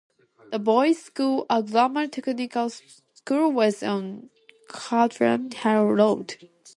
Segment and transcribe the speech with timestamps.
[0.51, 4.31] The boys school, a grammar-technical school was on
[4.73, 6.37] "Chadderton Hall Road".